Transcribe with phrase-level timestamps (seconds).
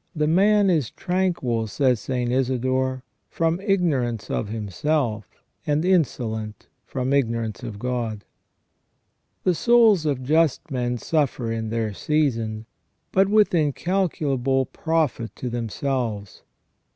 [0.22, 2.32] "The man is tranquil," says St.
[2.32, 5.28] Isidore," from ignorance of himself,
[5.68, 8.24] and insolent from ignorance of God."
[9.44, 12.66] The souls of just men suffer in their season,
[13.12, 16.42] but with in calculable profit to themselves.